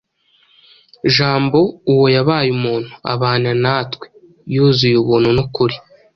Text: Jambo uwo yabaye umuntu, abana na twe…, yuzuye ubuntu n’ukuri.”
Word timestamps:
Jambo 1.15 1.59
uwo 1.91 2.05
yabaye 2.15 2.49
umuntu, 2.57 2.91
abana 3.13 3.49
na 3.63 3.75
twe…, 3.91 4.05
yuzuye 4.53 4.95
ubuntu 4.99 5.29
n’ukuri.” 5.35 5.75